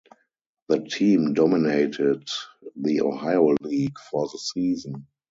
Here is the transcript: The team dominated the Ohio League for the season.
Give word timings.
The 0.69 0.79
team 0.79 1.35
dominated 1.35 2.27
the 2.75 3.01
Ohio 3.01 3.55
League 3.61 3.99
for 4.09 4.27
the 4.27 4.39
season. 4.39 5.05